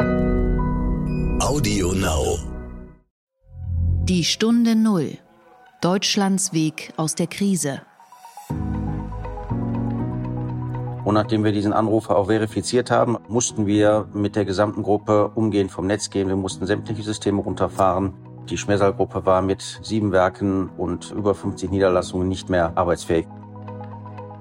[0.00, 2.38] Audio Now.
[4.04, 5.18] Die Stunde Null.
[5.82, 7.82] Deutschlands Weg aus der Krise.
[11.04, 15.70] Und nachdem wir diesen Anrufer auch verifiziert haben, mussten wir mit der gesamten Gruppe umgehend
[15.70, 16.28] vom Netz gehen.
[16.28, 18.14] Wir mussten sämtliche Systeme runterfahren.
[18.48, 23.26] Die Schmersal-Gruppe war mit sieben Werken und über 50 Niederlassungen nicht mehr arbeitsfähig.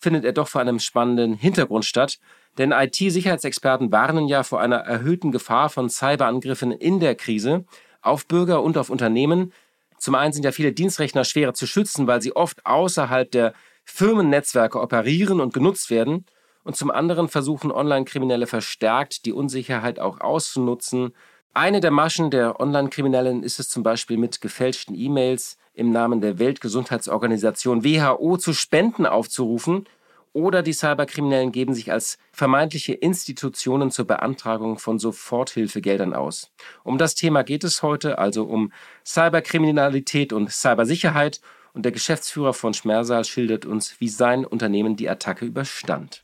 [0.00, 2.18] findet er doch vor einem spannenden Hintergrund statt.
[2.58, 7.64] Denn IT-Sicherheitsexperten warnen ja vor einer erhöhten Gefahr von Cyberangriffen in der Krise
[8.02, 9.52] auf Bürger und auf Unternehmen,
[10.00, 13.52] zum einen sind ja viele Dienstrechner schwerer zu schützen, weil sie oft außerhalb der
[13.84, 16.24] Firmennetzwerke operieren und genutzt werden.
[16.64, 21.12] Und zum anderen versuchen Online-Kriminelle verstärkt, die Unsicherheit auch auszunutzen.
[21.52, 26.38] Eine der Maschen der Online-Kriminellen ist es zum Beispiel mit gefälschten E-Mails im Namen der
[26.38, 29.84] Weltgesundheitsorganisation WHO zu Spenden aufzurufen
[30.32, 36.52] oder die Cyberkriminellen geben sich als vermeintliche Institutionen zur Beantragung von Soforthilfegeldern aus.
[36.84, 38.72] Um das Thema geht es heute, also um
[39.04, 41.40] Cyberkriminalität und Cybersicherheit.
[41.72, 46.22] Und der Geschäftsführer von Schmersal schildert uns, wie sein Unternehmen die Attacke überstand.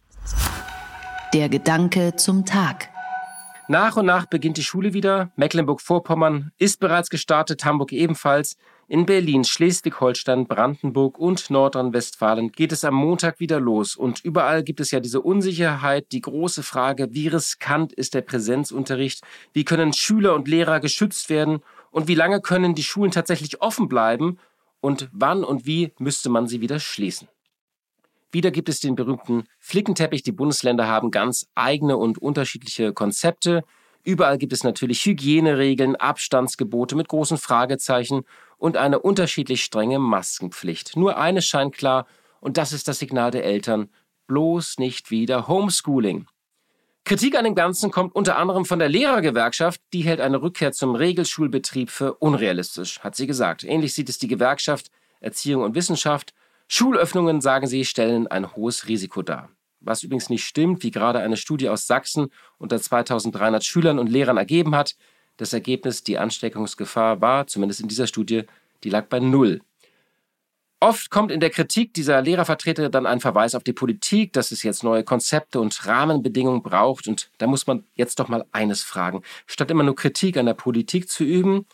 [1.35, 2.91] Der Gedanke zum Tag.
[3.69, 5.33] Nach und nach beginnt die Schule wieder.
[5.35, 8.57] Mecklenburg-Vorpommern ist bereits gestartet, Hamburg ebenfalls.
[8.87, 13.97] In Berlin, Schleswig-Holstein, Brandenburg und Nordrhein-Westfalen geht es am Montag wieder los.
[13.97, 19.25] Und überall gibt es ja diese Unsicherheit, die große Frage, wie riskant ist der Präsenzunterricht?
[19.53, 21.59] Wie können Schüler und Lehrer geschützt werden?
[21.91, 24.39] Und wie lange können die Schulen tatsächlich offen bleiben?
[24.81, 27.27] Und wann und wie müsste man sie wieder schließen?
[28.37, 30.23] Wieder gibt es den berühmten Flickenteppich.
[30.23, 33.65] Die Bundesländer haben ganz eigene und unterschiedliche Konzepte.
[34.05, 38.25] Überall gibt es natürlich Hygieneregeln, Abstandsgebote mit großen Fragezeichen
[38.59, 40.99] und eine unterschiedlich strenge Maskenpflicht.
[40.99, 42.07] Nur eines scheint klar,
[42.41, 43.89] und das ist das Signal der Eltern,
[44.27, 46.27] bloß nicht wieder Homeschooling.
[47.05, 50.95] Kritik an dem Ganzen kommt unter anderem von der Lehrergewerkschaft, die hält eine Rückkehr zum
[50.95, 53.65] Regelschulbetrieb für unrealistisch, hat sie gesagt.
[53.65, 56.35] Ähnlich sieht es die Gewerkschaft Erziehung und Wissenschaft.
[56.69, 59.51] Schulöffnungen, sagen sie, stellen ein hohes Risiko dar
[59.87, 62.29] was übrigens nicht stimmt, wie gerade eine Studie aus Sachsen
[62.59, 64.97] unter 2300 Schülern und Lehrern ergeben hat.
[65.37, 68.45] Das Ergebnis, die Ansteckungsgefahr war, zumindest in dieser Studie,
[68.85, 69.61] die lag bei Null.
[70.79, 74.63] Oft kommt in der Kritik dieser Lehrervertreter dann ein Verweis auf die Politik, dass es
[74.63, 77.09] jetzt neue Konzepte und Rahmenbedingungen braucht.
[77.09, 79.23] Und da muss man jetzt doch mal eines fragen.
[79.47, 81.67] Statt immer nur Kritik an der Politik zu üben,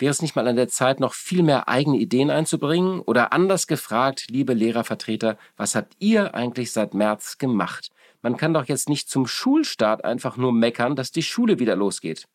[0.00, 3.00] Wäre es nicht mal an der Zeit, noch viel mehr eigene Ideen einzubringen?
[3.00, 7.90] Oder anders gefragt, liebe Lehrervertreter, was habt ihr eigentlich seit März gemacht?
[8.22, 12.26] Man kann doch jetzt nicht zum Schulstart einfach nur meckern, dass die Schule wieder losgeht.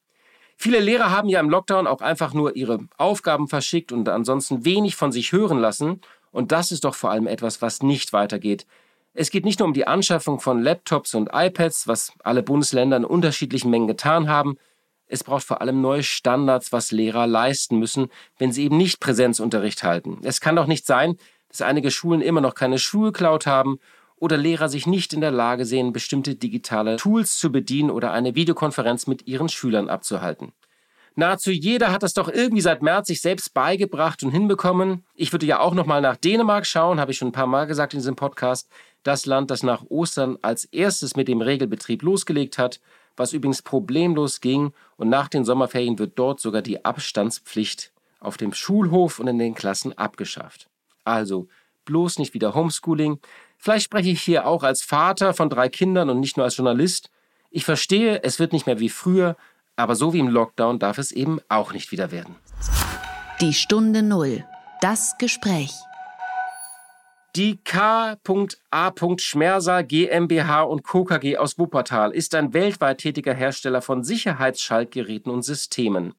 [0.55, 4.95] Viele Lehrer haben ja im Lockdown auch einfach nur ihre Aufgaben verschickt und ansonsten wenig
[4.95, 6.01] von sich hören lassen.
[6.31, 8.67] Und das ist doch vor allem etwas, was nicht weitergeht.
[9.15, 13.05] Es geht nicht nur um die Anschaffung von Laptops und iPads, was alle Bundesländer in
[13.05, 14.57] unterschiedlichen Mengen getan haben,
[15.07, 19.83] es braucht vor allem neue Standards, was Lehrer leisten müssen, wenn sie eben nicht Präsenzunterricht
[19.83, 20.19] halten.
[20.23, 21.17] Es kann doch nicht sein,
[21.49, 23.79] dass einige Schulen immer noch keine Schulcloud haben
[24.17, 28.35] oder Lehrer sich nicht in der Lage sehen, bestimmte digitale Tools zu bedienen oder eine
[28.35, 30.53] Videokonferenz mit ihren Schülern abzuhalten.
[31.17, 35.05] Nahezu jeder hat das doch irgendwie seit März sich selbst beigebracht und hinbekommen.
[35.15, 37.67] Ich würde ja auch noch mal nach Dänemark schauen, habe ich schon ein paar Mal
[37.67, 38.67] gesagt in diesem Podcast.
[39.03, 42.81] Das Land, das nach Ostern als erstes mit dem Regelbetrieb losgelegt hat,
[43.17, 48.53] was übrigens problemlos ging und nach den Sommerferien wird dort sogar die Abstandspflicht auf dem
[48.53, 50.67] Schulhof und in den Klassen abgeschafft.
[51.03, 51.47] Also
[51.85, 53.19] bloß nicht wieder Homeschooling.
[53.57, 57.09] Vielleicht spreche ich hier auch als Vater von drei Kindern und nicht nur als Journalist.
[57.51, 59.37] Ich verstehe, es wird nicht mehr wie früher,
[59.75, 62.35] aber so wie im Lockdown darf es eben auch nicht wieder werden.
[63.41, 64.45] Die Stunde Null.
[64.81, 65.71] Das Gespräch.
[67.35, 68.93] Die K.A.
[69.17, 71.03] Schmerser GmbH und Co.
[71.03, 76.13] KG aus Wuppertal ist ein weltweit tätiger Hersteller von Sicherheitsschaltgeräten und Systemen.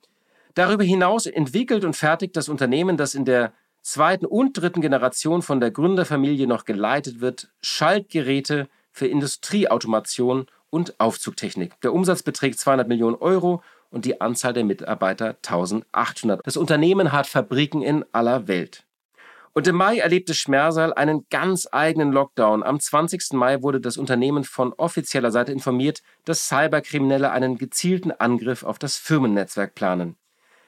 [0.53, 5.59] Darüber hinaus entwickelt und fertigt das Unternehmen, das in der zweiten und dritten Generation von
[5.59, 11.81] der Gründerfamilie noch geleitet wird, Schaltgeräte für Industrieautomation und Aufzugtechnik.
[11.81, 16.47] Der Umsatz beträgt 200 Millionen Euro und die Anzahl der Mitarbeiter 1800.
[16.47, 18.86] Das Unternehmen hat Fabriken in aller Welt.
[19.57, 22.63] Und im Mai erlebte Schmersal einen ganz eigenen Lockdown.
[22.63, 23.33] Am 20.
[23.33, 28.99] Mai wurde das Unternehmen von offizieller Seite informiert, dass Cyberkriminelle einen gezielten Angriff auf das
[28.99, 30.17] Firmennetzwerk planen.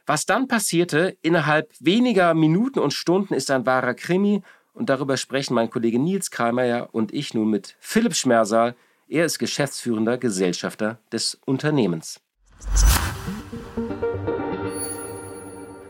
[0.06, 4.42] Was dann passierte, innerhalb weniger Minuten und Stunden, ist ein wahrer Krimi.
[4.72, 8.74] Und darüber sprechen mein Kollege Nils Kreimeier und ich nun mit Philipp Schmersal.
[9.06, 12.22] Er ist geschäftsführender Gesellschafter des Unternehmens.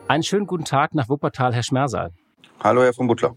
[0.08, 2.10] Einen schönen guten Tag nach Wuppertal, Herr Schmersal.
[2.60, 3.36] Hallo, Herr von Butler.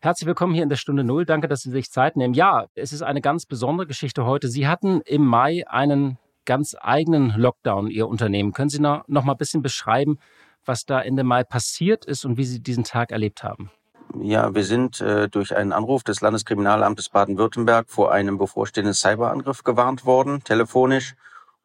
[0.00, 1.26] Herzlich willkommen hier in der Stunde Null.
[1.26, 2.32] Danke, dass Sie sich Zeit nehmen.
[2.32, 4.48] Ja, es ist eine ganz besondere Geschichte heute.
[4.48, 8.52] Sie hatten im Mai einen ganz eigenen Lockdown, Ihr Unternehmen.
[8.52, 10.18] Können Sie noch, noch mal ein bisschen beschreiben,
[10.64, 13.70] was da Ende Mai passiert ist und wie Sie diesen Tag erlebt haben?
[14.20, 20.04] Ja, wir sind äh, durch einen Anruf des Landeskriminalamtes Baden-Württemberg vor einem bevorstehenden Cyberangriff gewarnt
[20.04, 21.14] worden, telefonisch.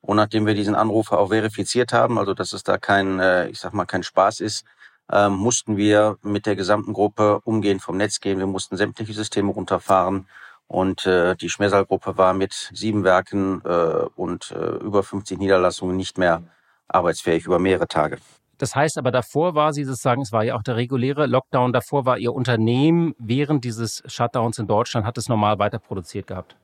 [0.02, 3.60] Und nachdem wir diesen Anruf auch verifiziert haben, also dass es da kein, äh, ich
[3.60, 4.66] sag mal, kein Spaß ist,
[5.12, 8.40] ähm, mussten wir mit der gesamten Gruppe umgehend vom Netz gehen.
[8.40, 10.28] Wir mussten sämtliche Systeme runterfahren.
[10.68, 16.18] Und äh, die Schmersal-Gruppe war mit sieben Werken äh, und äh, über 50 Niederlassungen nicht
[16.18, 16.44] mehr
[16.90, 18.18] arbeitsfähig über mehrere Tage.
[18.58, 22.06] Das heißt aber, davor war Sie sozusagen, es war ja auch der reguläre Lockdown, davor
[22.06, 26.58] war Ihr Unternehmen während dieses Shutdowns in Deutschland, hat es normal weiter produziert gehabt?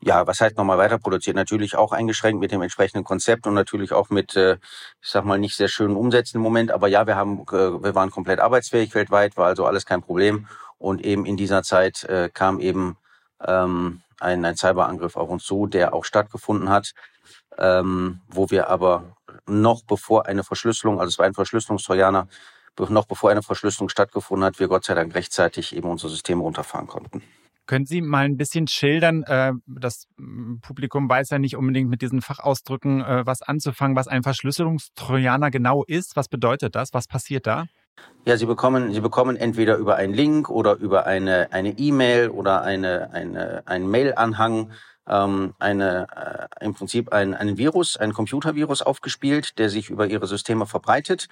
[0.00, 1.36] Ja, was heißt nochmal weiter produziert?
[1.36, 4.54] Natürlich auch eingeschränkt mit dem entsprechenden Konzept und natürlich auch mit, äh,
[5.00, 6.70] ich sag mal, nicht sehr schönen Umsätzen im Moment.
[6.70, 10.46] Aber ja, wir haben, äh, wir waren komplett arbeitsfähig weltweit, war also alles kein Problem.
[10.78, 12.98] Und eben in dieser Zeit äh, kam eben
[13.42, 16.92] ähm, ein, ein Cyberangriff auf uns zu, der auch stattgefunden hat,
[17.58, 19.16] ähm, wo wir aber
[19.46, 22.28] noch bevor eine Verschlüsselung, also es war ein Verschlüsselungstrojaner,
[22.88, 26.86] noch bevor eine Verschlüsselung stattgefunden hat, wir Gott sei Dank rechtzeitig eben unser System runterfahren
[26.86, 27.22] konnten.
[27.66, 29.22] Können Sie mal ein bisschen schildern?
[29.22, 30.06] Äh, das
[30.60, 35.84] Publikum weiß ja nicht unbedingt mit diesen Fachausdrücken äh, was anzufangen, was ein Verschlüsselungstrojaner genau
[35.84, 36.16] ist.
[36.16, 36.90] Was bedeutet das?
[36.92, 37.66] Was passiert da?
[38.26, 42.62] Ja, Sie bekommen, Sie bekommen entweder über einen Link oder über eine eine E-Mail oder
[42.62, 44.70] eine, eine, einen Mail-Anhang
[45.08, 50.26] ähm, eine, äh, im Prinzip ein, einen Virus, ein Computervirus aufgespielt, der sich über ihre
[50.26, 51.28] Systeme verbreitet.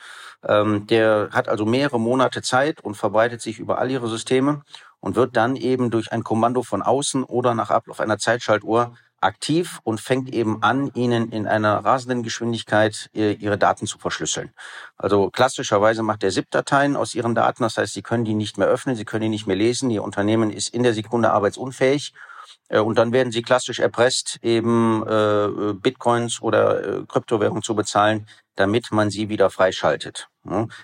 [0.46, 4.62] Ähm, der hat also mehrere Monate Zeit und verbreitet sich über all ihre Systeme
[5.00, 9.78] und wird dann eben durch ein Kommando von außen oder nach Ablauf einer Zeitschaltuhr aktiv
[9.84, 14.50] und fängt eben an, ihnen in einer rasenden Geschwindigkeit ihre Daten zu verschlüsseln.
[14.96, 18.66] Also klassischerweise macht der ZIP-Dateien aus ihren Daten, das heißt, sie können die nicht mehr
[18.66, 22.31] öffnen, sie können die nicht mehr lesen, ihr Unternehmen ist in der Sekunde arbeitsunfähig äh,
[22.78, 28.26] und dann werden sie klassisch erpresst, eben äh, Bitcoins oder äh, Kryptowährungen zu bezahlen,
[28.56, 30.28] damit man sie wieder freischaltet.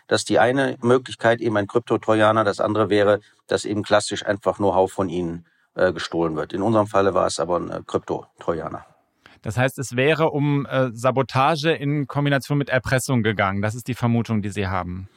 [0.06, 2.44] Das ist die eine Möglichkeit, eben ein Kryptotrojaner.
[2.44, 6.52] Das andere wäre, dass eben klassisch einfach Know-how von ihnen äh, gestohlen wird.
[6.52, 8.84] In unserem Falle war es aber ein äh, Kryptotrojaner.
[9.42, 13.62] Das heißt, es wäre um äh, Sabotage in Kombination mit Erpressung gegangen.
[13.62, 15.08] Das ist die Vermutung, die Sie haben.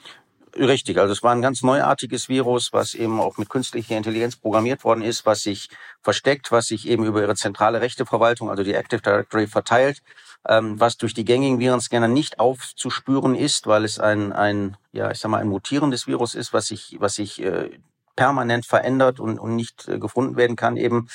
[0.58, 4.84] Richtig, also es war ein ganz neuartiges Virus, was eben auch mit künstlicher Intelligenz programmiert
[4.84, 5.70] worden ist, was sich
[6.02, 10.02] versteckt, was sich eben über ihre zentrale Rechteverwaltung, also die Active Directory, verteilt,
[10.48, 15.20] ähm, was durch die gängigen Virenscanner nicht aufzuspüren ist, weil es ein, ein, ja, ich
[15.20, 17.70] sag mal, ein mutierendes Virus ist, was sich, was sich äh,
[18.18, 21.08] permanent verändert und, und nicht äh, gefunden werden kann eben.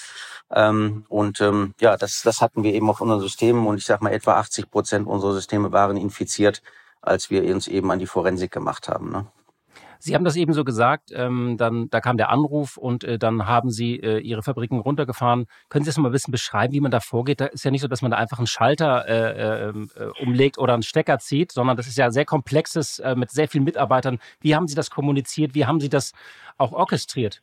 [0.50, 4.00] Ähm, und ähm, ja, das, das hatten wir eben auf unseren Systemen und ich sag
[4.00, 6.62] mal, etwa 80 Prozent unserer Systeme waren infiziert
[7.06, 9.10] als wir uns eben an die Forensik gemacht haben.
[9.10, 9.26] Ne?
[9.98, 13.46] Sie haben das eben so gesagt, ähm, dann da kam der Anruf und äh, dann
[13.46, 15.46] haben Sie äh, Ihre Fabriken runtergefahren.
[15.68, 17.40] Können Sie das mal ein bisschen beschreiben, wie man da vorgeht?
[17.40, 20.58] Da ist ja nicht so, dass man da einfach einen Schalter äh, ähm, äh, umlegt
[20.58, 24.18] oder einen Stecker zieht, sondern das ist ja sehr komplexes äh, mit sehr vielen Mitarbeitern.
[24.40, 25.54] Wie haben Sie das kommuniziert?
[25.54, 26.12] Wie haben Sie das
[26.58, 27.42] auch orchestriert?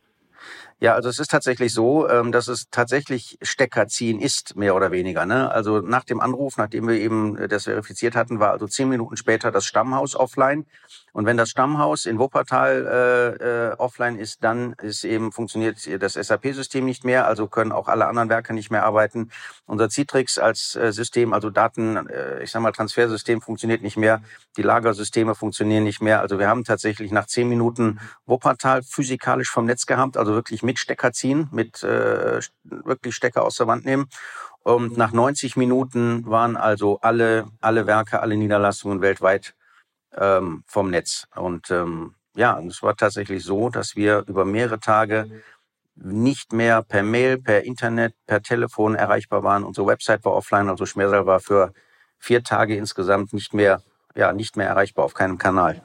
[0.79, 4.91] Ja, also es ist tatsächlich so, ähm, dass es tatsächlich Stecker ziehen ist, mehr oder
[4.91, 5.25] weniger.
[5.25, 5.49] Ne?
[5.49, 9.15] Also nach dem Anruf, nachdem wir eben äh, das verifiziert hatten, war also zehn Minuten
[9.15, 10.65] später das Stammhaus offline.
[11.13, 16.13] Und wenn das Stammhaus in Wuppertal äh, äh, offline ist, dann ist eben funktioniert das
[16.13, 19.29] SAP-System nicht mehr, also können auch alle anderen Werke nicht mehr arbeiten.
[19.67, 24.21] Unser Citrix als äh, System, also Daten, äh, ich sag mal Transfersystem funktioniert nicht mehr,
[24.57, 26.19] die Lagersysteme funktionieren nicht mehr.
[26.19, 30.79] Also wir haben tatsächlich nach zehn Minuten Wuppertal physikalisch vom Netz gehabt, also wirklich mit
[30.79, 34.07] Stecker ziehen, mit äh, wirklich Stecker aus der Wand nehmen.
[34.63, 39.55] Und nach 90 Minuten waren also alle alle Werke, alle Niederlassungen weltweit
[40.15, 41.27] ähm, vom Netz.
[41.35, 45.29] Und ähm, ja, es war tatsächlich so, dass wir über mehrere Tage
[45.95, 49.63] nicht mehr per Mail, per Internet, per Telefon erreichbar waren.
[49.63, 51.73] Unsere Website war offline, also Schmersal war für
[52.17, 53.81] vier Tage insgesamt nicht mehr,
[54.15, 55.83] ja, nicht mehr erreichbar auf keinem Kanal.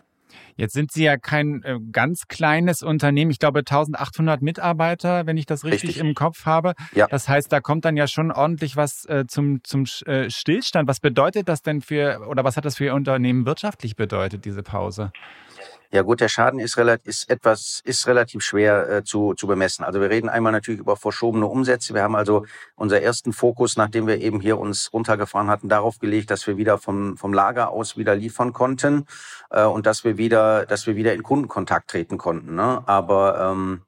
[0.58, 3.30] Jetzt sind Sie ja kein äh, ganz kleines Unternehmen.
[3.30, 6.04] Ich glaube 1800 Mitarbeiter, wenn ich das richtig, richtig.
[6.04, 6.74] im Kopf habe.
[6.94, 7.06] Ja.
[7.06, 10.88] Das heißt, da kommt dann ja schon ordentlich was äh, zum, zum äh, Stillstand.
[10.88, 14.64] Was bedeutet das denn für, oder was hat das für Ihr Unternehmen wirtschaftlich bedeutet, diese
[14.64, 15.12] Pause?
[15.90, 19.84] Ja gut, der Schaden ist, relativ, ist etwas ist relativ schwer äh, zu, zu bemessen.
[19.84, 21.94] Also wir reden einmal natürlich über verschobene Umsätze.
[21.94, 22.44] Wir haben also
[22.76, 26.76] unser ersten Fokus, nachdem wir eben hier uns runtergefahren hatten, darauf gelegt, dass wir wieder
[26.76, 29.06] vom, vom Lager aus wieder liefern konnten
[29.48, 32.54] äh, und dass wir wieder, dass wir wieder in Kundenkontakt treten konnten.
[32.54, 32.82] Ne?
[32.84, 33.80] Aber ähm,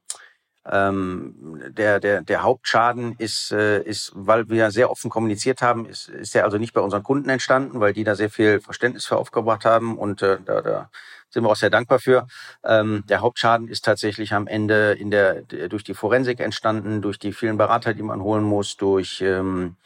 [0.70, 1.34] ähm,
[1.68, 6.34] der, der, der Hauptschaden ist, äh, ist, weil wir sehr offen kommuniziert haben, ist, ist
[6.34, 9.64] der also nicht bei unseren Kunden entstanden, weil die da sehr viel Verständnis für aufgebracht
[9.66, 10.90] haben und äh, da, da
[11.30, 12.26] sind wir auch sehr dankbar für.
[12.64, 17.32] Ähm, der Hauptschaden ist tatsächlich am Ende in der, durch die Forensik entstanden, durch die
[17.32, 19.76] vielen Berater, die man holen muss, durch ähm,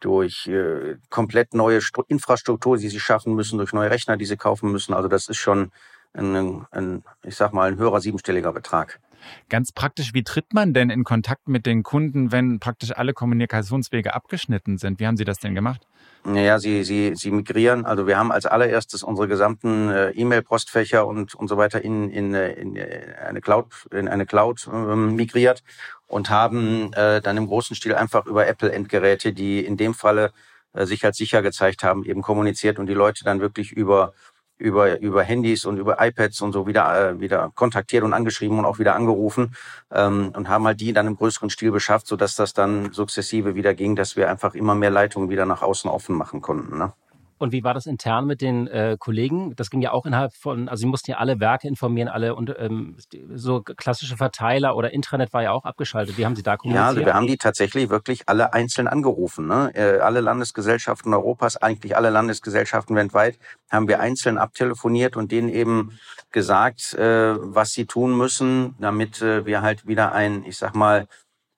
[0.00, 4.36] durch äh, komplett neue St Infrastruktur, die sie schaffen müssen, durch neue Rechner, die sie
[4.36, 4.94] kaufen müssen.
[4.94, 5.72] Also das ist schon
[6.12, 9.00] ein, ein ich sag mal, ein höherer siebenstelliger Betrag.
[9.48, 14.14] Ganz praktisch, wie tritt man denn in Kontakt mit den Kunden, wenn praktisch alle Kommunikationswege
[14.14, 15.00] abgeschnitten sind?
[15.00, 15.86] Wie haben Sie das denn gemacht?
[16.28, 17.86] Naja, sie, sie, sie migrieren.
[17.86, 22.34] Also wir haben als allererstes unsere gesamten äh, E-Mail-Postfächer und, und so weiter in, in,
[22.34, 25.62] äh, in äh, eine Cloud, in eine Cloud äh, migriert
[26.08, 30.32] und haben äh, dann im großen Stil einfach über Apple-Endgeräte, die in dem Falle
[30.72, 34.12] äh, sich als sicher gezeigt haben, eben kommuniziert und die Leute dann wirklich über
[34.58, 38.64] über, über Handys und über iPads und so wieder, äh, wieder kontaktiert und angeschrieben und
[38.64, 39.54] auch wieder angerufen
[39.92, 43.74] ähm, und haben halt die dann im größeren Stil beschafft, sodass das dann sukzessive wieder
[43.74, 46.78] ging, dass wir einfach immer mehr Leitungen wieder nach außen offen machen konnten.
[46.78, 46.92] Ne?
[47.38, 49.54] Und wie war das intern mit den äh, Kollegen?
[49.56, 52.54] Das ging ja auch innerhalb von, also sie mussten ja alle Werke informieren, alle und
[52.58, 52.96] ähm,
[53.34, 56.16] so klassische Verteiler oder Intranet war ja auch abgeschaltet.
[56.16, 56.82] Wie haben Sie da kommuniziert?
[56.82, 59.46] Ja, also wir haben die tatsächlich wirklich alle einzeln angerufen.
[59.46, 59.70] Ne?
[59.74, 63.38] Äh, alle Landesgesellschaften Europas, eigentlich alle Landesgesellschaften weltweit,
[63.70, 65.98] haben wir einzeln abtelefoniert und denen eben
[66.30, 71.06] gesagt, äh, was sie tun müssen, damit äh, wir halt wieder ein, ich sag mal,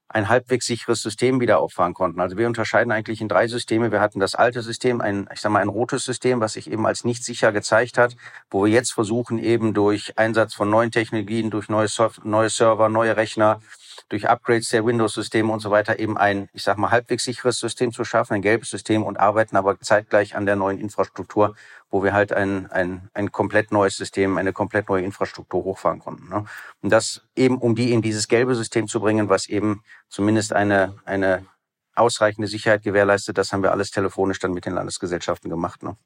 [0.08, 2.20] ein halbwegs sicheres System wieder auffahren konnten.
[2.20, 3.92] Also wir unterscheiden eigentlich in drei Systeme.
[3.92, 6.86] Wir hatten das alte System, ein, ich sag mal, ein rotes System, was sich eben
[6.86, 8.16] als nicht sicher gezeigt hat,
[8.50, 12.88] wo wir jetzt versuchen, eben durch Einsatz von neuen Technologien, durch neue, Soft neue Server,
[12.88, 13.60] neue Rechner,
[14.08, 17.92] durch Upgrades der Windows-Systeme und so weiter eben ein, ich sag mal, halbwegs sicheres System
[17.92, 21.54] zu schaffen, ein gelbes System und arbeiten aber zeitgleich an der neuen Infrastruktur,
[21.90, 26.28] wo wir halt ein, ein, ein komplett neues System, eine komplett neue Infrastruktur hochfahren konnten.
[26.28, 26.44] Ne?
[26.82, 30.94] Und das eben, um die in dieses gelbe System zu bringen, was eben zumindest eine,
[31.04, 31.46] eine
[31.94, 35.82] ausreichende Sicherheit gewährleistet, das haben wir alles telefonisch dann mit den Landesgesellschaften gemacht.
[35.82, 35.96] Ne?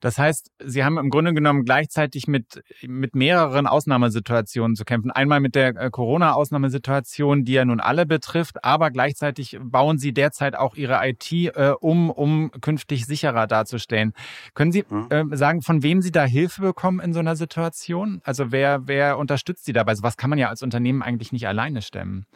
[0.00, 5.10] Das heißt, Sie haben im Grunde genommen gleichzeitig mit, mit mehreren Ausnahmesituationen zu kämpfen.
[5.10, 10.56] Einmal mit der äh, Corona-Ausnahmesituation, die ja nun alle betrifft, aber gleichzeitig bauen Sie derzeit
[10.56, 14.12] auch Ihre IT äh, um, um künftig sicherer darzustellen.
[14.54, 18.20] Können Sie äh, sagen, von wem Sie da Hilfe bekommen in so einer Situation?
[18.24, 19.94] Also wer, wer unterstützt Sie dabei?
[19.94, 22.26] So was kann man ja als Unternehmen eigentlich nicht alleine stemmen.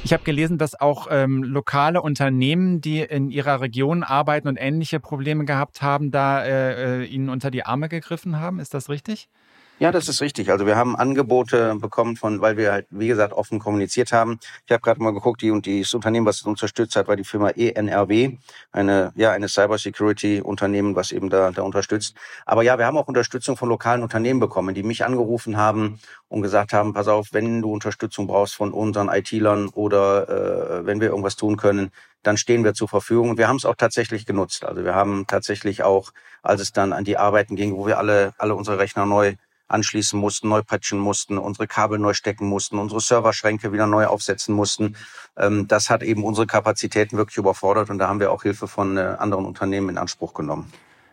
[0.03, 4.99] Ich habe gelesen, dass auch ähm, lokale Unternehmen, die in ihrer Region arbeiten und ähnliche
[4.99, 8.59] Probleme gehabt haben, da äh, äh Ihnen unter die Arme gegriffen haben.
[8.59, 9.29] Ist das richtig?
[9.79, 10.49] Ja, das ist richtig.
[10.49, 14.39] Also wir haben Angebote bekommen von, weil wir halt, wie gesagt, offen kommuniziert haben.
[14.65, 17.23] Ich habe gerade mal geguckt, die und das Unternehmen, was uns unterstützt hat, war die
[17.23, 18.37] Firma ENRW,
[18.71, 22.15] eine ja eine Cybersecurity Unternehmen, was eben da, da unterstützt.
[22.47, 26.41] Aber ja, wir haben auch Unterstützung von lokalen Unternehmen bekommen, die mich angerufen haben und
[26.41, 31.09] gesagt haben: Pass auf, wenn du Unterstützung brauchst von unseren IT-Lern oder äh, wenn wir
[31.09, 31.91] irgendwas tun können,
[32.23, 33.37] dann stehen wir zur Verfügung.
[33.37, 34.65] Wir haben es auch tatsächlich genutzt.
[34.65, 38.33] Also wir haben tatsächlich auch, als es dann an die Arbeiten ging, wo wir alle
[38.39, 39.35] alle unsere Rechner neu
[39.67, 44.55] anschließen mussten, neu patchen mussten, unsere Kabel neu stecken mussten, unsere Serverschränke wieder neu aufsetzen
[44.55, 44.95] mussten.
[45.37, 48.97] Ähm, das hat eben unsere Kapazitäten wirklich überfordert und da haben wir auch Hilfe von
[48.97, 50.71] äh, anderen Unternehmen in Anspruch genommen.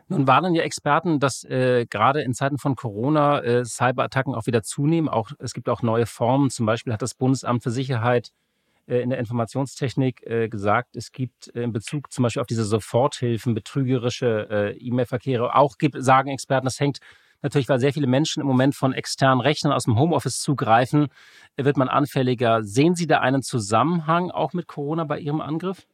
[0.09, 4.63] Nun warnen ja Experten, dass äh, gerade in Zeiten von Corona äh, Cyberattacken auch wieder
[4.63, 5.09] zunehmen.
[5.09, 6.51] Auch, es gibt auch neue Formen.
[6.51, 8.31] Zum Beispiel hat das Bundesamt für Sicherheit
[8.87, 13.55] äh, in der Informationstechnik äh, gesagt, es gibt in Bezug zum Beispiel auf diese Soforthilfen,
[13.55, 16.99] betrügerische äh, E-Mail-Verkehre, auch gibt, sagen Experten, das hängt
[17.45, 21.09] Natürlich, weil sehr viele Menschen im Moment von externen Rechnern aus dem Homeoffice zugreifen,
[21.59, 22.63] wird man anfälliger.
[22.63, 25.87] Sehen Sie da einen Zusammenhang auch mit Corona bei Ihrem Angriff?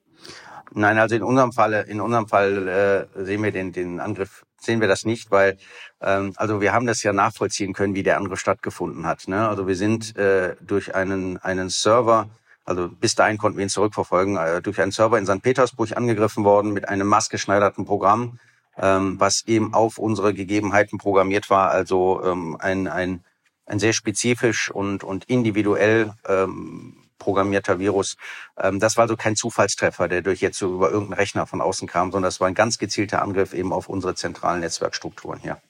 [0.73, 4.80] Nein, also in unserem Fall, in unserem Fall äh, sehen wir den, den Angriff, sehen
[4.80, 5.59] wir das nicht, weil
[6.00, 9.26] ähm, also wir haben das ja nachvollziehen können, wie der Angriff stattgefunden hat.
[9.26, 9.49] Ne?
[9.49, 12.28] Also wir sind äh, durch einen einen Server,
[12.64, 15.42] also bis dahin konnten wir ihn zurückverfolgen, äh, durch einen Server in St.
[15.42, 18.38] Petersburg angegriffen worden mit einem maßgeschneiderten Programm,
[18.81, 21.71] ähm, was eben auf unsere Gegebenheiten programmiert war.
[21.71, 23.25] Also ähm, ein, ein,
[23.67, 28.17] ein sehr spezifisch und, und individuell ähm, programmierter Virus.
[28.59, 31.87] Ähm, das war also kein Zufallstreffer, der durch jetzt so über irgendeinen Rechner von außen
[31.87, 35.61] kam, sondern das war ein ganz gezielter Angriff eben auf unsere zentralen Netzwerkstrukturen hier.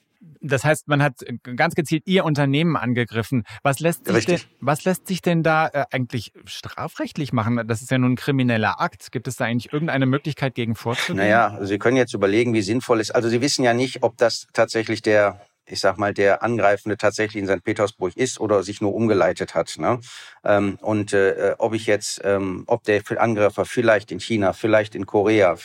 [0.40, 1.24] Das heißt, man hat
[1.56, 3.44] ganz gezielt Ihr Unternehmen angegriffen.
[3.62, 7.62] Was lässt sich, denn, was lässt sich denn da äh, eigentlich strafrechtlich machen?
[7.66, 9.12] Das ist ja nun ein krimineller Akt.
[9.12, 11.18] Gibt es da eigentlich irgendeine Möglichkeit gegen vorzugehen?
[11.18, 13.14] Naja, Sie können jetzt überlegen, wie sinnvoll es ist.
[13.14, 17.42] Also Sie wissen ja nicht, ob das tatsächlich der ich sag mal, der Angreifende tatsächlich
[17.42, 17.62] in St.
[17.62, 19.76] Petersburg ist oder sich nur umgeleitet hat.
[19.78, 20.00] Ne?
[20.44, 25.06] Ähm, und äh, ob ich jetzt, ähm, ob der Angreifer vielleicht in China, vielleicht in
[25.06, 25.56] Korea,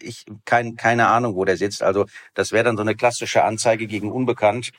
[0.00, 1.82] ich kein, keine Ahnung, wo der sitzt.
[1.82, 4.72] Also das wäre dann so eine klassische Anzeige gegen Unbekannt.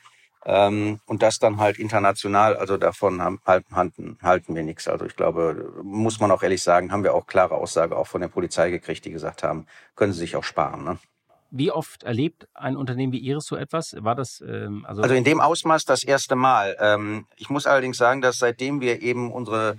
[0.46, 4.88] Ähm, und das dann halt international, also davon haben, halten, halten wir nichts.
[4.88, 8.22] Also ich glaube, muss man auch ehrlich sagen, haben wir auch klare Aussage auch von
[8.22, 10.84] der Polizei gekriegt, die gesagt haben, können sie sich auch sparen.
[10.84, 10.98] Ne?
[11.50, 13.94] Wie oft erlebt ein Unternehmen wie Ihres so etwas?
[13.98, 15.02] War das ähm, also?
[15.02, 16.76] Also in dem Ausmaß das erste Mal.
[16.80, 19.76] Ähm, ich muss allerdings sagen, dass seitdem wir eben unsere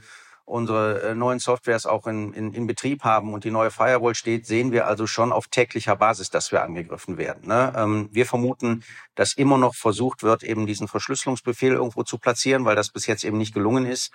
[0.52, 4.46] unsere äh, neuen Softwares auch in, in, in Betrieb haben und die neue Firewall steht,
[4.46, 7.48] sehen wir also schon auf täglicher Basis, dass wir angegriffen werden.
[7.48, 7.74] Ne?
[7.76, 8.84] Ähm, wir vermuten,
[9.16, 13.24] dass immer noch versucht wird, eben diesen Verschlüsselungsbefehl irgendwo zu platzieren, weil das bis jetzt
[13.24, 14.12] eben nicht gelungen ist.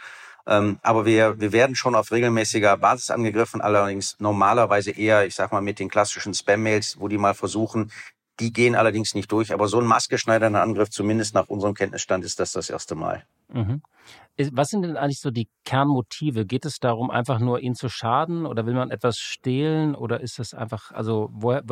[0.46, 5.50] Ähm, aber wir, wir werden schon auf regelmäßiger Basis angegriffen, allerdings normalerweise eher, ich sag
[5.50, 7.90] mal, mit den klassischen Spam-Mails, wo die mal versuchen,
[8.38, 9.52] die gehen allerdings nicht durch.
[9.52, 13.24] Aber so ein maßgeschneidernder Angriff, zumindest nach unserem Kenntnisstand, ist das das erste Mal.
[13.48, 13.82] Mhm.
[14.52, 16.44] Was sind denn eigentlich so die Kernmotive?
[16.44, 20.38] Geht es darum, einfach nur ihn zu schaden oder will man etwas stehlen oder ist
[20.38, 21.62] das einfach, also woher,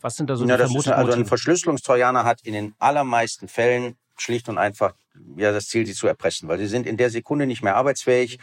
[0.00, 0.98] was sind da so ja, die Vermutungen?
[0.98, 4.94] Also ein Verschlüsselungstrojaner hat in den allermeisten Fällen schlicht und einfach
[5.36, 8.38] ja das Ziel, sie zu erpressen, weil sie sind in der Sekunde nicht mehr arbeitsfähig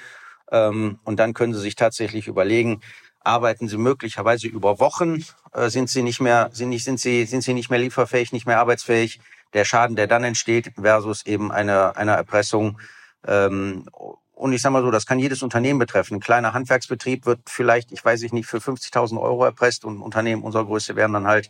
[0.51, 2.81] ähm, und dann können sie sich tatsächlich überlegen,
[3.27, 7.41] arbeiten sie möglicherweise über Wochen, äh, sind sie nicht mehr, sind nicht, sind sie, sind
[7.41, 9.19] sie nicht mehr lieferfähig, nicht mehr arbeitsfähig.
[9.53, 12.79] Der Schaden, der dann entsteht, versus eben eine, eine Erpressung.
[13.27, 13.85] Ähm,
[14.33, 16.15] und ich sage mal so, das kann jedes Unternehmen betreffen.
[16.15, 20.65] Ein kleiner Handwerksbetrieb wird vielleicht, ich weiß nicht, für 50.000 Euro erpresst und Unternehmen unserer
[20.65, 21.49] Größe werden dann halt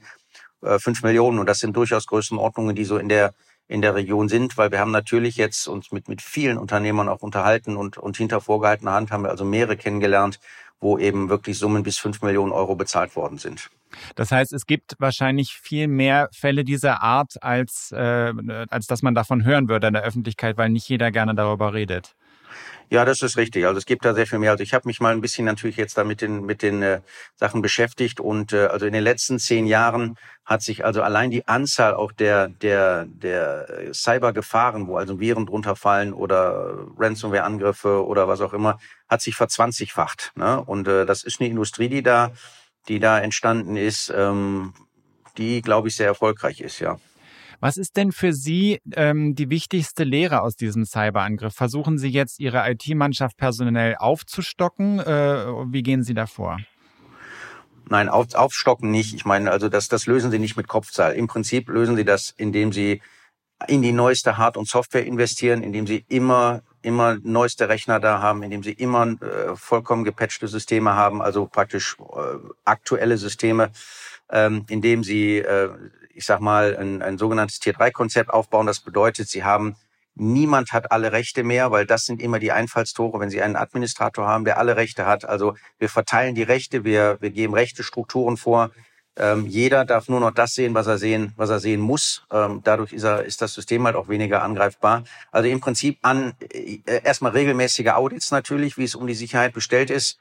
[0.62, 1.40] äh, 5 Millionen.
[1.40, 3.34] Und das sind durchaus Größenordnungen, die so in der
[3.68, 7.22] in der Region sind, weil wir haben natürlich jetzt uns mit, mit vielen Unternehmern auch
[7.22, 10.40] unterhalten und, und hinter vorgehaltener Hand haben wir also mehrere kennengelernt,
[10.80, 13.70] wo eben wirklich Summen bis fünf Millionen Euro bezahlt worden sind.
[14.16, 18.34] Das heißt, es gibt wahrscheinlich viel mehr Fälle dieser Art, als, äh,
[18.70, 22.16] als dass man davon hören würde in der Öffentlichkeit, weil nicht jeder gerne darüber redet.
[22.90, 23.66] Ja, das ist richtig.
[23.66, 24.52] Also es gibt da sehr viel mehr.
[24.52, 27.02] Also ich habe mich mal ein bisschen natürlich jetzt da mit den mit den äh,
[27.36, 31.46] Sachen beschäftigt und äh, also in den letzten zehn Jahren hat sich also allein die
[31.48, 38.40] Anzahl auch der der der Cybergefahren, wo also Viren drunter fallen oder Ransomware-Angriffe oder was
[38.40, 38.80] auch immer,
[39.10, 40.32] hat sich verzwanzigfacht.
[40.36, 40.64] Ne?
[40.64, 42.32] Und äh, das ist eine Industrie, die da
[42.88, 44.74] die da entstanden ist, ähm,
[45.38, 46.98] die glaube ich sehr erfolgreich ist, ja.
[47.60, 51.56] Was ist denn für Sie ähm, die wichtigste Lehre aus diesem Cyberangriff?
[51.56, 55.00] Versuchen Sie jetzt Ihre IT-Mannschaft personell aufzustocken?
[55.00, 56.60] Äh, wie gehen Sie davor?
[57.90, 59.16] Nein, auf, aufstocken nicht.
[59.16, 61.14] Ich meine, also das, das lösen Sie nicht mit Kopfzahl.
[61.14, 63.02] Im Prinzip lösen Sie das, indem Sie
[63.68, 68.44] in die neueste Hard- und Software investieren, indem Sie immer immer neueste Rechner da haben,
[68.44, 73.72] indem sie immer äh, vollkommen gepatchte Systeme haben, also praktisch äh, aktuelle Systeme,
[74.30, 75.70] ähm, indem sie äh,
[76.18, 78.68] ich sag mal, ein, ein sogenanntes Tier-3-Konzept aufbauen.
[78.68, 79.76] Das bedeutet, sie haben
[80.20, 84.28] Niemand hat alle Rechte mehr, weil das sind immer die Einfallstore, wenn Sie einen Administrator
[84.28, 85.26] haben, der alle Rechte hat.
[85.26, 88.72] Also wir verteilen die Rechte, wir, wir geben rechte Strukturen vor.
[89.16, 92.24] Ähm, jeder darf nur noch das sehen, was er sehen, was er sehen muss.
[92.32, 95.04] Ähm, dadurch ist, er, ist das System halt auch weniger angreifbar.
[95.32, 99.92] Also im Prinzip an äh, erstmal regelmäßige Audits natürlich, wie es um die Sicherheit bestellt
[99.92, 100.18] ist.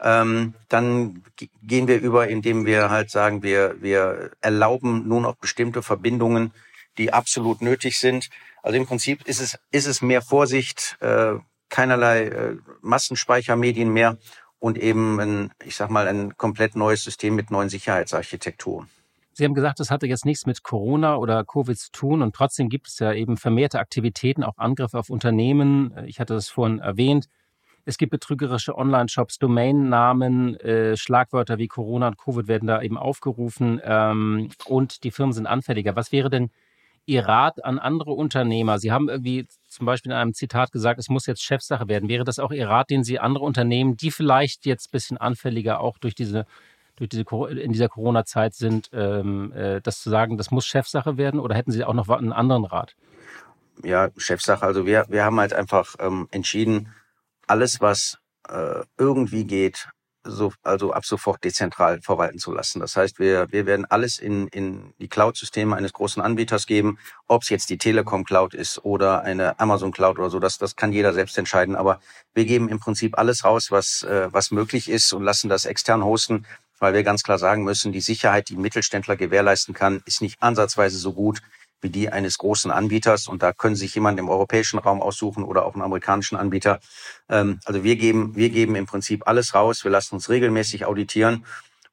[0.00, 1.22] Ähm, dann
[1.62, 6.52] gehen wir über, indem wir halt sagen, wir, wir erlauben nur noch bestimmte Verbindungen,
[6.98, 8.28] die absolut nötig sind.
[8.62, 11.34] Also im Prinzip ist es, ist es mehr Vorsicht, äh,
[11.68, 14.18] keinerlei äh, Massenspeichermedien mehr
[14.58, 18.88] und eben ein, ich sag mal, ein komplett neues System mit neuen Sicherheitsarchitekturen.
[19.32, 22.68] Sie haben gesagt, das hatte jetzt nichts mit Corona oder Covid zu tun und trotzdem
[22.68, 25.92] gibt es ja eben vermehrte Aktivitäten, auch Angriffe auf Unternehmen.
[26.06, 27.28] Ich hatte das vorhin erwähnt.
[27.84, 33.80] Es gibt betrügerische Online-Shops, Domainnamen, äh, Schlagwörter wie Corona und Covid werden da eben aufgerufen
[33.84, 35.94] ähm, und die Firmen sind anfälliger.
[35.94, 36.50] Was wäre denn
[37.06, 38.78] Ihr Rat an andere Unternehmer?
[38.78, 42.08] Sie haben irgendwie zum Beispiel in einem Zitat gesagt, es muss jetzt Chefsache werden.
[42.08, 45.80] Wäre das auch Ihr Rat, den Sie andere Unternehmen, die vielleicht jetzt ein bisschen anfälliger
[45.80, 46.46] auch durch diese,
[46.96, 47.24] durch diese
[47.60, 51.38] in dieser Corona-Zeit sind, ähm, äh, das zu sagen, das muss Chefsache werden?
[51.38, 52.96] Oder hätten Sie auch noch einen anderen Rat?
[53.82, 54.64] Ja, Chefsache.
[54.64, 56.88] Also wir, wir haben halt einfach ähm, entschieden,
[57.46, 59.88] alles, was äh, irgendwie geht,
[60.24, 62.80] so, also ab sofort dezentral verwalten zu lassen.
[62.80, 67.42] Das heißt, wir, wir werden alles in, in die Cloud-Systeme eines großen Anbieters geben, ob
[67.42, 70.92] es jetzt die Telekom Cloud ist oder eine Amazon Cloud oder so, das, das kann
[70.92, 71.76] jeder selbst entscheiden.
[71.76, 72.00] Aber
[72.32, 76.04] wir geben im Prinzip alles raus, was, äh, was möglich ist und lassen das extern
[76.04, 76.46] hosten,
[76.78, 80.98] weil wir ganz klar sagen müssen, die Sicherheit, die Mittelständler gewährleisten kann, ist nicht ansatzweise
[80.98, 81.42] so gut
[81.84, 83.28] wie die eines großen Anbieters.
[83.28, 86.80] Und da können sich jemand im europäischen Raum aussuchen oder auch einen amerikanischen Anbieter.
[87.28, 89.84] Ähm, also wir geben, wir geben im Prinzip alles raus.
[89.84, 91.44] Wir lassen uns regelmäßig auditieren.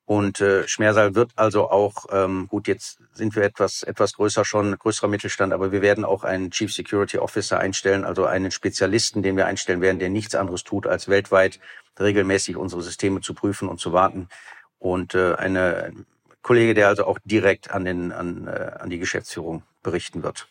[0.06, 4.78] Und äh, Schmersal wird also auch, ähm, gut, jetzt sind wir etwas, etwas größer schon,
[4.78, 9.38] größerer Mittelstand, aber wir werden auch einen Chief Security Officer einstellen, also einen Spezialisten, den
[9.38, 11.60] wir einstellen werden, der nichts anderes tut, als weltweit
[11.98, 14.28] regelmäßig unsere Systeme zu prüfen und zu warten.
[14.80, 15.94] Und äh, eine
[16.42, 20.48] Kollege, der also auch direkt an, den, an, äh, an die Geschäftsführung berichten wird.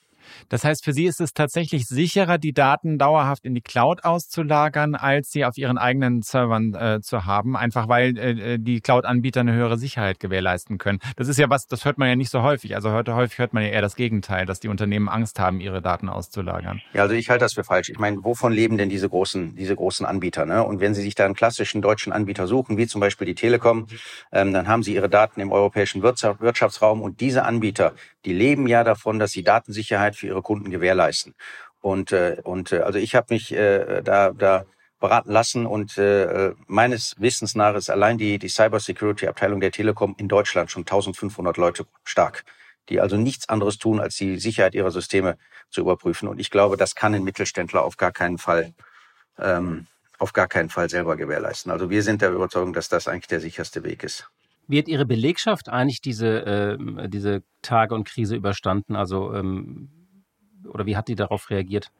[0.49, 4.95] Das heißt, für Sie ist es tatsächlich sicherer, die Daten dauerhaft in die Cloud auszulagern,
[4.95, 9.53] als sie auf Ihren eigenen Servern äh, zu haben, einfach weil äh, die Cloud-Anbieter eine
[9.53, 11.01] höhere Sicherheit gewährleisten können.
[11.17, 12.75] Das ist ja was, das hört man ja nicht so häufig.
[12.75, 15.83] Also heute häufig hört man ja eher das Gegenteil, dass die Unternehmen Angst haben, ihre
[15.83, 16.81] Daten auszulagern.
[16.93, 17.89] Ja, also ich halte das für falsch.
[17.89, 20.47] Ich meine, wovon leben denn diese großen, diese großen Anbieter?
[20.47, 20.65] Ne?
[20.65, 23.87] Und wenn Sie sich da einen klassischen deutschen Anbieter suchen, wie zum Beispiel die Telekom,
[24.33, 28.85] ähm, dann haben Sie Ihre Daten im europäischen Wirtschaftsraum und diese Anbieter, die leben ja
[28.85, 31.35] davon, dass sie Datensicherheit für ihre Kunden gewährleisten.
[31.81, 34.67] Und, äh, und äh, also ich habe mich äh, da, da
[34.99, 40.29] beraten lassen und äh, meines Wissens nach ist allein die, die Cybersecurity-Abteilung der Telekom in
[40.29, 42.45] Deutschland schon 1500 Leute stark,
[42.91, 45.39] die also nichts anderes tun, als die Sicherheit ihrer Systeme
[45.71, 46.29] zu überprüfen.
[46.29, 48.75] Und ich glaube, das kann ein Mittelständler auf gar keinen Fall
[49.39, 49.87] ähm,
[50.19, 51.73] auf gar keinen Fall selber gewährleisten.
[51.73, 54.31] Also wir sind der Überzeugung, dass das eigentlich der sicherste Weg ist.
[54.79, 58.97] Hat Ihre Belegschaft eigentlich diese, äh, diese Tage und Krise überstanden?
[58.97, 59.89] Also, ähm,
[60.69, 61.91] oder wie hat die darauf reagiert?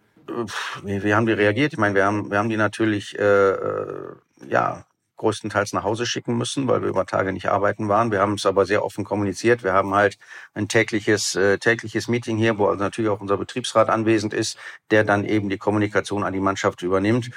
[0.85, 1.73] Wie, wie haben die reagiert?
[1.73, 4.15] Ich meine, wir haben, wir haben die natürlich, äh, äh,
[4.49, 4.85] ja,
[5.21, 8.11] größtenteils nach Hause schicken müssen, weil wir über Tage nicht arbeiten waren.
[8.11, 9.63] Wir haben es aber sehr offen kommuniziert.
[9.63, 10.17] Wir haben halt
[10.55, 14.59] ein tägliches, äh, tägliches Meeting hier, wo also natürlich auch unser Betriebsrat anwesend ist,
[14.91, 17.31] der dann eben die Kommunikation an die Mannschaft übernimmt.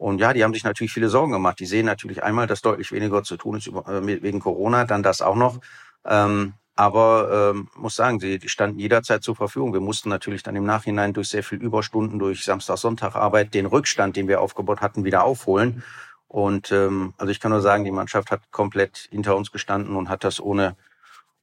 [0.00, 1.60] Und ja, die haben sich natürlich viele Sorgen gemacht.
[1.60, 5.20] Die sehen natürlich einmal, dass deutlich weniger zu tun ist äh, wegen Corona, dann das
[5.20, 5.60] auch noch.
[6.06, 9.74] Ähm, aber ähm, muss sagen, die, die standen jederzeit zur Verfügung.
[9.74, 14.26] Wir mussten natürlich dann im Nachhinein durch sehr viel Überstunden, durch Samstag-Sonntag-Arbeit den Rückstand, den
[14.26, 15.82] wir aufgebaut hatten, wieder aufholen.
[16.28, 20.08] Und ähm, also ich kann nur sagen, die Mannschaft hat komplett hinter uns gestanden und
[20.08, 20.76] hat das ohne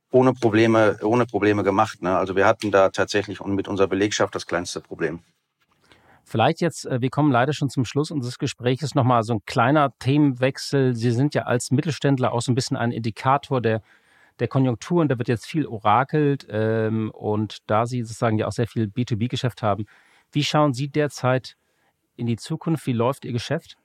[0.09, 2.01] ohne Probleme ohne Probleme gemacht.
[2.01, 2.17] Ne?
[2.17, 5.19] Also wir hatten da tatsächlich und mit unserer Belegschaft das kleinste Problem.
[6.29, 9.97] Vielleicht jetzt, äh, wir kommen leider schon zum Schluss unseres Gesprächs, nochmal so ein kleiner
[9.97, 10.93] Themenwechsel.
[10.93, 13.81] Sie sind ja als Mittelständler auch so ein bisschen ein Indikator der,
[14.39, 18.51] der Konjunktur und da wird jetzt viel orakelt ähm, und da Sie sozusagen ja auch
[18.51, 19.85] sehr viel B2B-Geschäft haben,
[20.33, 21.55] wie schauen Sie derzeit
[22.17, 22.85] in die Zukunft?
[22.87, 23.77] Wie läuft Ihr Geschäft?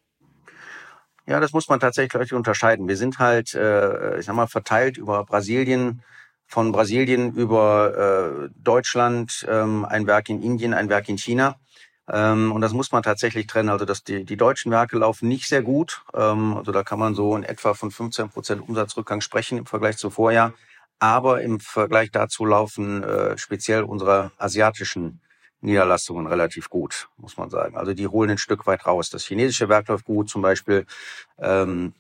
[1.28, 2.88] Ja, das muss man tatsächlich unterscheiden.
[2.88, 6.02] Wir sind halt, äh, ich sag mal, verteilt über Brasilien,
[6.48, 11.56] von Brasilien über äh, Deutschland, ähm, ein Werk in Indien, ein Werk in China.
[12.12, 13.70] Ähm, und das muss man tatsächlich trennen.
[13.70, 16.02] Also dass die, die deutschen Werke laufen nicht sehr gut.
[16.14, 19.96] Ähm, also da kann man so in etwa von 15 Prozent Umsatzrückgang sprechen im Vergleich
[19.96, 20.52] zu Vorjahr.
[20.98, 25.20] Aber im Vergleich dazu laufen äh, speziell unsere asiatischen
[25.62, 27.76] Niederlassungen relativ gut, muss man sagen.
[27.76, 29.10] Also die holen ein Stück weit raus.
[29.10, 30.86] Das chinesische Werk läuft gut, zum Beispiel.
[31.38, 31.94] Ähm,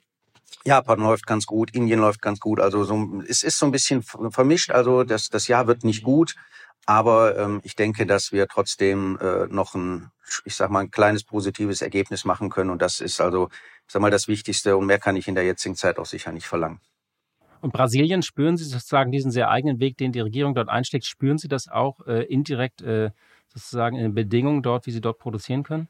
[0.64, 2.60] Japan läuft ganz gut, Indien läuft ganz gut.
[2.60, 4.70] Also so, es ist so ein bisschen vermischt.
[4.70, 6.34] Also das, das Jahr wird nicht gut,
[6.86, 10.10] aber ähm, ich denke, dass wir trotzdem äh, noch ein,
[10.44, 12.70] ich sag mal, ein kleines positives Ergebnis machen können.
[12.70, 13.48] Und das ist also,
[13.86, 14.76] ich sag mal, das Wichtigste.
[14.76, 16.80] Und mehr kann ich in der jetzigen Zeit auch sicher nicht verlangen.
[17.60, 21.38] Und Brasilien, spüren Sie sozusagen diesen sehr eigenen Weg, den die Regierung dort einschlägt, spüren
[21.38, 23.10] Sie das auch äh, indirekt äh,
[23.54, 25.86] sozusagen in den Bedingungen dort, wie Sie dort produzieren können?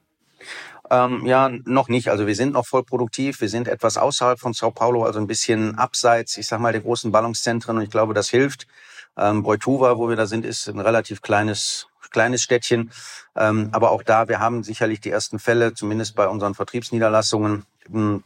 [0.90, 2.08] Ähm, ja, noch nicht.
[2.08, 3.40] Also wir sind noch voll produktiv.
[3.40, 6.82] Wir sind etwas außerhalb von Sao Paulo, also ein bisschen abseits, ich sag mal, der
[6.82, 7.78] großen Ballungszentren.
[7.78, 8.66] Und ich glaube, das hilft.
[9.16, 12.92] Ähm, Boituva, wo wir da sind, ist ein relativ kleines kleines Städtchen.
[13.34, 17.64] Ähm, aber auch da, wir haben sicherlich die ersten Fälle, zumindest bei unseren Vertriebsniederlassungen.
[17.90, 18.22] Hm,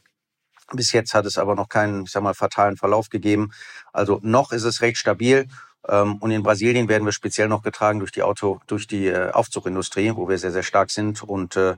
[0.73, 3.53] bis jetzt hat es aber noch keinen, ich sag mal, fatalen Verlauf gegeben.
[3.93, 5.47] Also noch ist es recht stabil.
[5.89, 9.31] Ähm, und in Brasilien werden wir speziell noch getragen durch die Auto, durch die äh,
[9.31, 11.23] Aufzugindustrie, wo wir sehr, sehr stark sind.
[11.23, 11.77] Und äh,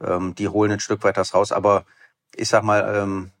[0.00, 1.50] ähm, die holen ein Stück weit das raus.
[1.50, 1.84] Aber
[2.34, 3.32] ich sag mal, ähm,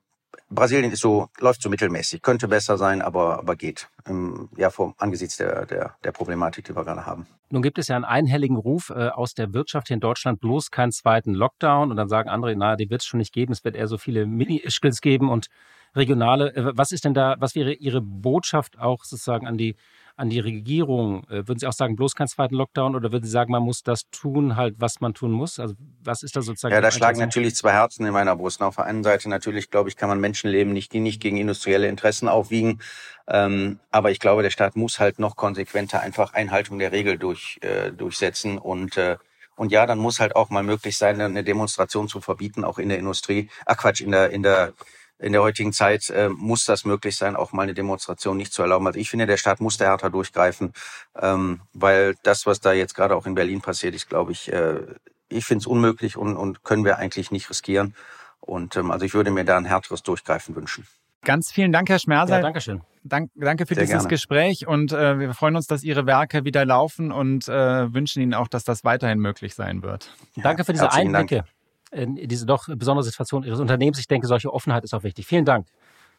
[0.50, 3.88] Brasilien ist so, läuft so mittelmäßig, könnte besser sein, aber, aber geht.
[4.06, 7.26] Ähm, ja, vor, angesichts der, der, der Problematik, die wir gerade haben.
[7.50, 10.70] Nun gibt es ja einen einhelligen Ruf äh, aus der Wirtschaft hier in Deutschland, bloß
[10.70, 11.90] keinen zweiten Lockdown.
[11.90, 13.98] Und dann sagen andere, na, die wird es schon nicht geben, es wird eher so
[13.98, 15.48] viele Mini-Ischkels geben und
[15.94, 16.54] regionale.
[16.54, 19.76] Äh, was ist denn da, was wäre Ihre Botschaft auch sozusagen an die
[20.18, 21.24] an die Regierung?
[21.24, 23.82] Äh, würden Sie auch sagen, bloß keinen zweiten Lockdown oder würden Sie sagen, man muss
[23.82, 25.58] das tun, halt, was man tun muss?
[25.58, 26.74] Also was ist da sozusagen?
[26.74, 28.60] Ja, da schlagen natürlich zwei Herzen in meiner Brust.
[28.60, 32.28] Auf der einen Seite natürlich, glaube ich, kann man Menschenleben nicht, nicht gegen industrielle Interessen
[32.28, 32.80] aufwiegen.
[33.28, 37.58] Ähm, aber ich glaube, der Staat muss halt noch konsequenter einfach Einhaltung der Regel durch,
[37.62, 39.16] äh, durchsetzen und äh,
[39.54, 42.90] und ja, dann muss halt auch mal möglich sein, eine Demonstration zu verbieten, auch in
[42.90, 43.50] der Industrie.
[43.66, 44.72] Ach Quatsch, in der in der
[45.18, 48.62] in der heutigen Zeit äh, muss das möglich sein, auch mal eine Demonstration nicht zu
[48.62, 48.86] erlauben.
[48.86, 50.72] Also ich finde, der Staat muss da härter durchgreifen,
[51.20, 54.80] ähm, weil das, was da jetzt gerade auch in Berlin passiert ist, glaube ich, äh,
[55.28, 57.94] ich finde es unmöglich und, und können wir eigentlich nicht riskieren.
[58.40, 60.86] Und ähm, also ich würde mir da ein härteres Durchgreifen wünschen.
[61.24, 62.36] Ganz vielen Dank, Herr Schmerser.
[62.36, 62.80] Ja, danke schön.
[63.02, 64.08] Dank, danke für Sehr dieses gerne.
[64.08, 68.34] Gespräch und äh, wir freuen uns, dass Ihre Werke wieder laufen und äh, wünschen Ihnen
[68.34, 70.14] auch, dass das weiterhin möglich sein wird.
[70.34, 71.36] Ja, danke für diese Einblicke.
[71.36, 71.48] Dank
[71.92, 73.98] in diese doch besondere Situation Ihres Unternehmens.
[73.98, 75.26] Ich denke, solche Offenheit ist auch wichtig.
[75.26, 75.66] Vielen Dank.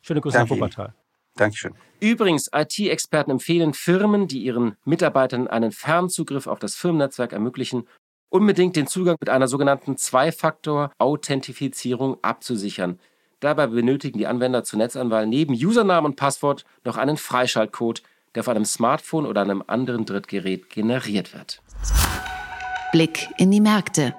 [0.01, 0.93] Schöne Grüße Danke nach Wuppertal.
[1.35, 1.73] Dankeschön.
[1.99, 7.87] Übrigens, IT-Experten empfehlen Firmen, die ihren Mitarbeitern einen Fernzugriff auf das Firmennetzwerk ermöglichen,
[8.29, 12.99] unbedingt den Zugang mit einer sogenannten Zwei-Faktor-Authentifizierung abzusichern.
[13.39, 18.01] Dabei benötigen die Anwender zur Netzanwahl neben Usernamen und Passwort noch einen Freischaltcode,
[18.35, 21.63] der auf einem Smartphone oder einem anderen Drittgerät generiert wird.
[22.91, 24.13] Blick in die Märkte.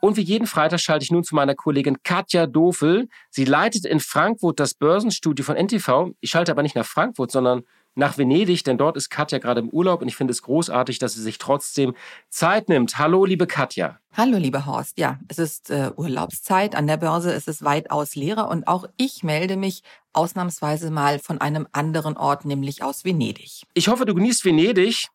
[0.00, 3.08] Und wie jeden Freitag schalte ich nun zu meiner Kollegin Katja Dofel.
[3.28, 6.12] Sie leitet in Frankfurt das Börsenstudio von NTV.
[6.20, 7.62] Ich schalte aber nicht nach Frankfurt, sondern
[7.94, 11.14] nach Venedig, denn dort ist Katja gerade im Urlaub und ich finde es großartig, dass
[11.14, 11.94] sie sich trotzdem
[12.28, 12.98] Zeit nimmt.
[12.98, 13.98] Hallo, liebe Katja.
[14.16, 14.98] Hallo, lieber Horst.
[14.98, 16.74] Ja, es ist äh, Urlaubszeit.
[16.76, 19.82] An der Börse ist es weitaus leerer und auch ich melde mich
[20.12, 23.62] ausnahmsweise mal von einem anderen Ort, nämlich aus Venedig.
[23.74, 25.08] Ich hoffe, du genießt Venedig.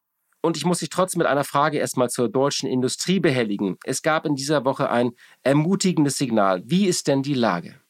[0.46, 3.78] Und ich muss dich trotzdem mit einer Frage erstmal zur deutschen Industrie behelligen.
[3.84, 6.62] Es gab in dieser Woche ein ermutigendes Signal.
[6.66, 7.82] Wie ist denn die Lage?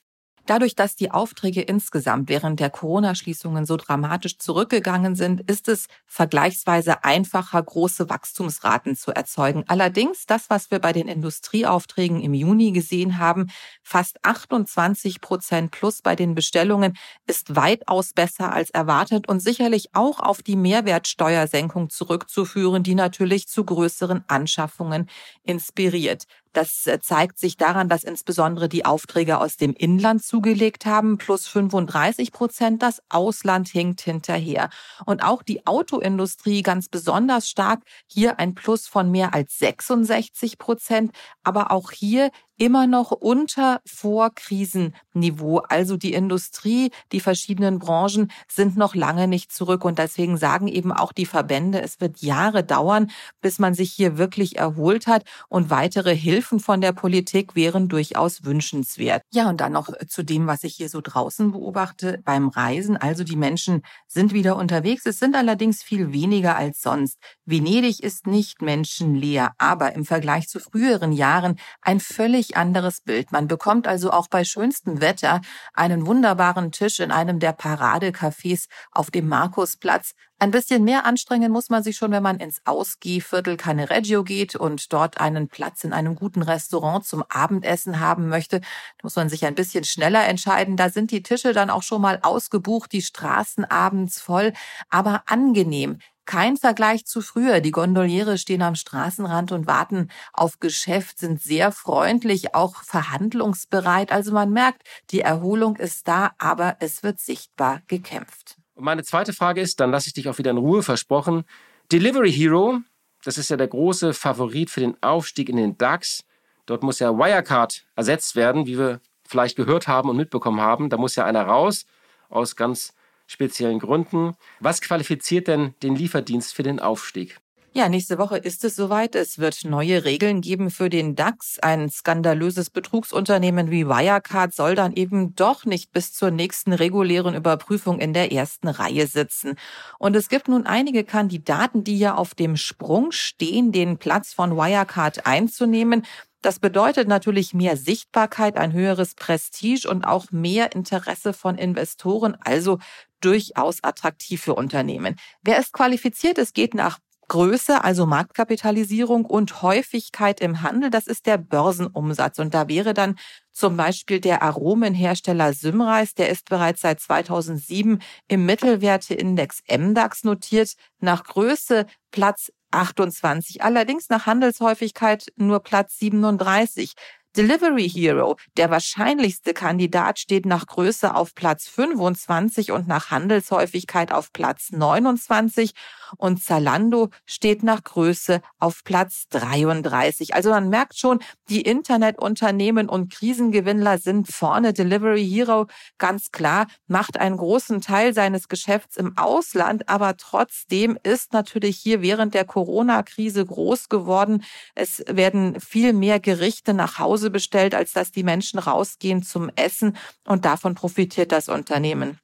[0.46, 7.04] Dadurch, dass die Aufträge insgesamt während der Corona-Schließungen so dramatisch zurückgegangen sind, ist es vergleichsweise
[7.04, 9.64] einfacher, große Wachstumsraten zu erzeugen.
[9.68, 13.48] Allerdings, das, was wir bei den Industrieaufträgen im Juni gesehen haben,
[13.82, 20.20] fast 28 Prozent plus bei den Bestellungen, ist weitaus besser als erwartet und sicherlich auch
[20.20, 25.10] auf die Mehrwertsteuersenkung zurückzuführen, die natürlich zu größeren Anschaffungen
[25.44, 26.28] inspiriert.
[26.56, 31.48] Das äh, zeigt sich daran, dass insbesondere die Aufträge aus dem Inland zugelegt haben, plus
[31.48, 32.82] 35 Prozent.
[32.82, 34.70] Das Ausland hinkt hinterher.
[35.06, 37.82] Und auch die Autoindustrie ganz besonders stark.
[38.08, 41.12] Hier ein Plus von mehr als 66 Prozent.
[41.44, 45.60] Aber auch hier immer noch unter Vorkrisenniveau.
[45.70, 49.84] Also die Industrie, die verschiedenen Branchen sind noch lange nicht zurück.
[49.86, 54.18] Und deswegen sagen eben auch die Verbände, es wird Jahre dauern, bis man sich hier
[54.18, 55.24] wirklich erholt hat.
[55.50, 59.22] Und weitere Hilfen von der Politik wären durchaus wünschenswert.
[59.32, 62.98] Ja, und dann noch zu dem, was ich hier so draußen beobachte beim Reisen.
[62.98, 65.06] Also die Menschen sind wieder unterwegs.
[65.06, 67.18] Es sind allerdings viel weniger als sonst.
[67.46, 73.32] Venedig ist nicht menschenleer, aber im Vergleich zu früheren Jahren ein völlig völlig anderes Bild.
[73.32, 75.42] Man bekommt also auch bei schönstem Wetter
[75.74, 80.14] einen wunderbaren Tisch in einem der Paradecafés auf dem Markusplatz.
[80.38, 84.56] Ein bisschen mehr anstrengen muss man sich schon, wenn man ins Ausgehviertel Cane Reggio geht
[84.56, 88.60] und dort einen Platz in einem guten Restaurant zum Abendessen haben möchte.
[88.60, 88.68] Da
[89.04, 90.76] muss man sich ein bisschen schneller entscheiden.
[90.76, 94.52] Da sind die Tische dann auch schon mal ausgebucht, die Straßen abends voll,
[94.90, 97.62] aber angenehm Kein Vergleich zu früher.
[97.62, 104.12] Die Gondoliere stehen am Straßenrand und warten auf Geschäft, sind sehr freundlich, auch verhandlungsbereit.
[104.12, 108.58] Also man merkt, die Erholung ist da, aber es wird sichtbar gekämpft.
[108.74, 111.46] Und meine zweite Frage ist, dann lasse ich dich auch wieder in Ruhe versprochen.
[111.92, 112.80] Delivery Hero,
[113.24, 116.24] das ist ja der große Favorit für den Aufstieg in den DAX.
[116.66, 120.90] Dort muss ja Wirecard ersetzt werden, wie wir vielleicht gehört haben und mitbekommen haben.
[120.90, 121.86] Da muss ja einer raus
[122.30, 122.94] aus ganz
[123.28, 124.36] speziellen Gründen.
[124.60, 127.40] Was qualifiziert denn den Lieferdienst für den Aufstieg?
[127.78, 129.16] Ja, nächste Woche ist es soweit.
[129.16, 131.60] Es wird neue Regeln geben für den DAX.
[131.60, 138.00] Ein skandalöses Betrugsunternehmen wie Wirecard soll dann eben doch nicht bis zur nächsten regulären Überprüfung
[138.00, 139.56] in der ersten Reihe sitzen.
[140.00, 144.56] Und es gibt nun einige Kandidaten, die ja auf dem Sprung stehen, den Platz von
[144.56, 146.06] Wirecard einzunehmen.
[146.46, 152.78] Das bedeutet natürlich mehr Sichtbarkeit, ein höheres Prestige und auch mehr Interesse von Investoren, also
[153.20, 155.16] durchaus attraktiv für Unternehmen.
[155.42, 156.38] Wer ist qualifiziert?
[156.38, 162.38] Es geht nach Größe, also Marktkapitalisierung und Häufigkeit im Handel, das ist der Börsenumsatz.
[162.38, 163.18] Und da wäre dann
[163.52, 171.24] zum Beispiel der Aromenhersteller Symreis, der ist bereits seit 2007 im Mittelwerteindex MDAX notiert, nach
[171.24, 176.94] Größe Platz 28, allerdings nach Handelshäufigkeit nur Platz 37.
[177.36, 184.32] Delivery Hero, der wahrscheinlichste Kandidat, steht nach Größe auf Platz 25 und nach Handelshäufigkeit auf
[184.32, 185.74] Platz 29
[186.18, 190.34] und Zalando steht nach Größe auf Platz 33.
[190.34, 191.20] Also man merkt schon,
[191.50, 194.72] die Internetunternehmen und Krisengewinnler sind vorne.
[194.74, 195.68] Delivery Hero
[195.98, 202.02] ganz klar macht einen großen Teil seines Geschäfts im Ausland, aber trotzdem ist natürlich hier
[202.02, 204.44] während der Corona-Krise groß geworden.
[204.74, 209.98] Es werden viel mehr Gerichte nach Hause bestellt, als dass die Menschen rausgehen zum Essen
[210.28, 212.20] und davon profitiert das Unternehmen.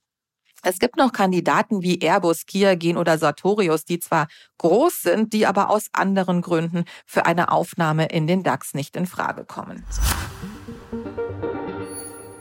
[0.64, 4.28] Es gibt noch Kandidaten wie Airbus, Kia, oder Sartorius, die zwar
[4.60, 9.08] groß sind, die aber aus anderen Gründen für eine Aufnahme in den DAX nicht in
[9.08, 9.84] Frage kommen.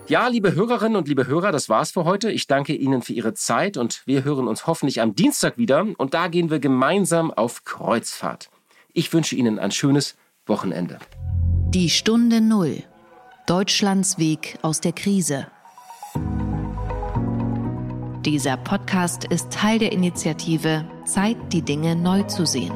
[0.06, 2.30] Ja, liebe Hörerinnen und liebe Hörer, das war's für heute.
[2.30, 6.12] Ich danke Ihnen für Ihre Zeit und wir hören uns hoffentlich am Dienstag wieder und
[6.12, 8.50] da gehen wir gemeinsam auf Kreuzfahrt.
[8.92, 10.98] Ich wünsche Ihnen ein schönes Wochenende.
[11.72, 12.82] Die Stunde Null.
[13.46, 15.46] Deutschlands Weg aus der Krise.
[18.24, 22.72] Dieser Podcast ist Teil der Initiative Zeit, die Dinge neu zu sehen.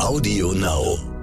[0.00, 1.13] Audio Now.